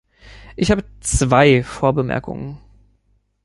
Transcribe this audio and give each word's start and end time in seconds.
Ich 0.55 0.71
habe 0.71 0.83
zwei 1.01 1.61
Vorbemerkungen. 1.61 2.57